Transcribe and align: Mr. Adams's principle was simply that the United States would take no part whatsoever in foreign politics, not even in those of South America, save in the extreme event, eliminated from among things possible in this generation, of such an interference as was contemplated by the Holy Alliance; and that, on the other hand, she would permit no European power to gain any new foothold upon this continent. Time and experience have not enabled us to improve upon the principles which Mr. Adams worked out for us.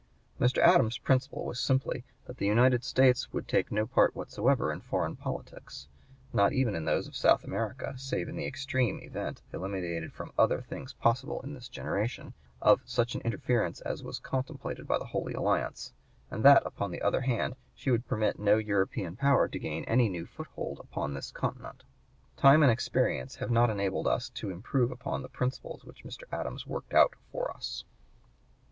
Mr. 0.39 0.57
Adams's 0.63 0.97
principle 0.97 1.45
was 1.45 1.59
simply 1.59 2.03
that 2.25 2.37
the 2.37 2.45
United 2.47 2.83
States 2.83 3.31
would 3.31 3.47
take 3.47 3.71
no 3.71 3.85
part 3.85 4.15
whatsoever 4.15 4.73
in 4.73 4.81
foreign 4.81 5.15
politics, 5.15 5.87
not 6.33 6.51
even 6.51 6.73
in 6.73 6.85
those 6.85 7.07
of 7.07 7.15
South 7.15 7.43
America, 7.43 7.93
save 7.97 8.27
in 8.27 8.35
the 8.35 8.47
extreme 8.47 8.97
event, 9.03 9.43
eliminated 9.53 10.11
from 10.11 10.31
among 10.39 10.63
things 10.63 10.93
possible 10.93 11.39
in 11.41 11.53
this 11.53 11.69
generation, 11.69 12.33
of 12.63 12.81
such 12.83 13.13
an 13.13 13.21
interference 13.21 13.79
as 13.81 14.01
was 14.01 14.17
contemplated 14.17 14.87
by 14.87 14.97
the 14.97 15.05
Holy 15.05 15.35
Alliance; 15.35 15.93
and 16.31 16.43
that, 16.43 16.63
on 16.79 16.89
the 16.89 17.03
other 17.03 17.21
hand, 17.21 17.55
she 17.75 17.91
would 17.91 18.07
permit 18.07 18.39
no 18.39 18.57
European 18.57 19.15
power 19.15 19.47
to 19.47 19.59
gain 19.59 19.83
any 19.85 20.09
new 20.09 20.25
foothold 20.25 20.79
upon 20.79 21.13
this 21.13 21.29
continent. 21.29 21.83
Time 22.37 22.63
and 22.63 22.71
experience 22.71 23.35
have 23.35 23.51
not 23.51 23.69
enabled 23.69 24.07
us 24.07 24.29
to 24.29 24.49
improve 24.49 24.89
upon 24.89 25.21
the 25.21 25.29
principles 25.29 25.85
which 25.85 26.03
Mr. 26.03 26.23
Adams 26.31 26.65
worked 26.65 26.95
out 26.95 27.13
for 27.31 27.51
us. 27.55 27.83